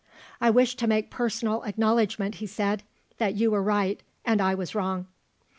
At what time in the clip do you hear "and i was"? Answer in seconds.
4.25-4.73